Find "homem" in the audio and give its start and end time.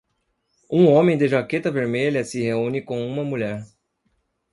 0.87-1.15